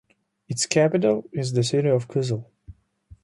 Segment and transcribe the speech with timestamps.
[0.49, 2.45] Its capital is the city of Kyzyl.